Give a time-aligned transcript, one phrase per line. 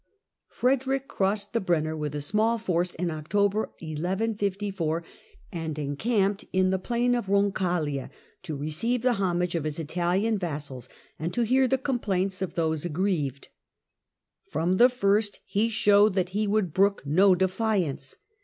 [0.49, 5.03] Frederick crossed the Brenner with a small force in October 1154,
[5.51, 8.09] and en camped in the plain of Roncaerlia
[8.41, 11.67] to receive the homage Frederick I 's First of his Italian vassals and to hear
[11.67, 13.47] the complaints of those liaiiaa Ex aggrieved.
[14.49, 18.15] From the first he showed that he would P^^f'°°' brook no defiance.